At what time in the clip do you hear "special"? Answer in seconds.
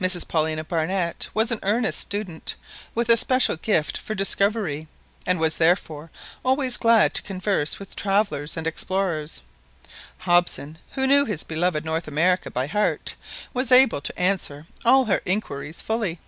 3.16-3.56